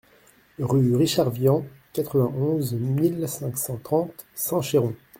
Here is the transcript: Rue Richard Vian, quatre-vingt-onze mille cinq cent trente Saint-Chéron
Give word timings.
Rue 0.57 0.95
Richard 0.95 1.29
Vian, 1.29 1.63
quatre-vingt-onze 1.93 2.73
mille 2.73 3.27
cinq 3.29 3.55
cent 3.55 3.77
trente 3.77 4.25
Saint-Chéron 4.33 4.95